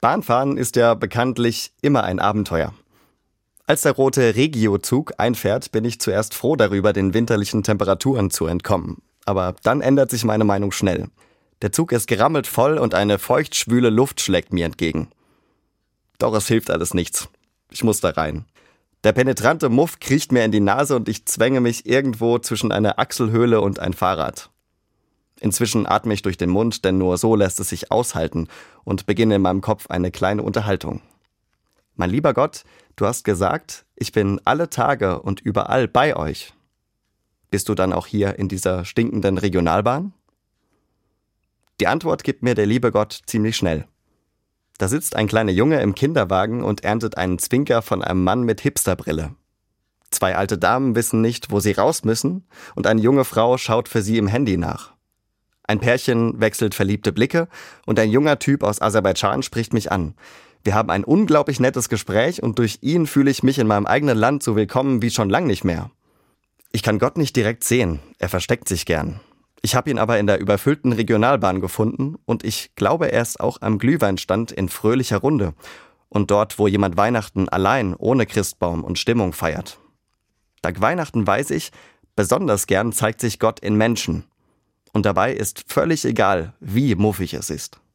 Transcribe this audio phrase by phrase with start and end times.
[0.00, 2.74] Bahnfahren ist ja bekanntlich immer ein Abenteuer.
[3.66, 9.02] Als der rote Regio-Zug einfährt, bin ich zuerst froh darüber, den winterlichen Temperaturen zu entkommen.
[9.24, 11.08] Aber dann ändert sich meine Meinung schnell.
[11.62, 15.08] Der Zug ist gerammelt voll und eine feuchtschwüle Luft schlägt mir entgegen.
[16.18, 17.28] Doch es hilft alles nichts.
[17.70, 18.44] Ich muss da rein.
[19.02, 22.98] Der penetrante Muff kriecht mir in die Nase und ich zwänge mich irgendwo zwischen einer
[22.98, 24.50] Achselhöhle und ein Fahrrad.
[25.46, 28.48] Inzwischen atme ich durch den Mund, denn nur so lässt es sich aushalten
[28.82, 31.02] und beginne in meinem Kopf eine kleine Unterhaltung.
[31.94, 32.64] Mein lieber Gott,
[32.96, 36.52] du hast gesagt, ich bin alle Tage und überall bei euch.
[37.48, 40.14] Bist du dann auch hier in dieser stinkenden Regionalbahn?
[41.78, 43.86] Die Antwort gibt mir der liebe Gott ziemlich schnell.
[44.78, 48.62] Da sitzt ein kleiner Junge im Kinderwagen und erntet einen Zwinker von einem Mann mit
[48.62, 49.36] Hipsterbrille.
[50.10, 54.02] Zwei alte Damen wissen nicht, wo sie raus müssen, und eine junge Frau schaut für
[54.02, 54.95] sie im Handy nach.
[55.66, 57.48] Ein Pärchen wechselt verliebte Blicke
[57.86, 60.14] und ein junger Typ aus Aserbaidschan spricht mich an.
[60.62, 64.18] Wir haben ein unglaublich nettes Gespräch und durch ihn fühle ich mich in meinem eigenen
[64.18, 65.90] Land so willkommen wie schon lang nicht mehr.
[66.72, 69.20] Ich kann Gott nicht direkt sehen, er versteckt sich gern.
[69.62, 73.58] Ich habe ihn aber in der überfüllten Regionalbahn gefunden und ich glaube, er ist auch
[73.62, 75.54] am Glühweinstand in fröhlicher Runde
[76.08, 79.78] und dort, wo jemand Weihnachten allein ohne Christbaum und Stimmung feiert.
[80.62, 81.72] Dank Weihnachten weiß ich,
[82.14, 84.24] besonders gern zeigt sich Gott in Menschen.
[84.96, 87.78] Und dabei ist völlig egal, wie muffig es ist.